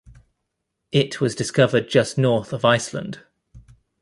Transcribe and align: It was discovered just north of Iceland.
It 0.91 1.21
was 1.21 1.35
discovered 1.35 1.87
just 1.87 2.17
north 2.17 2.53
of 2.53 2.65
Iceland. 2.65 3.23